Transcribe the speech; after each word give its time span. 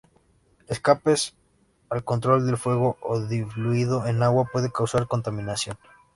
Escapes 0.67 1.35
al 1.91 2.03
control 2.03 2.47
del 2.47 2.57
fuego 2.57 2.97
o 3.01 3.19
diluido 3.19 4.07
en 4.07 4.23
agua 4.23 4.49
puede 4.51 4.71
causar 4.71 5.05
contaminación. 5.07 5.77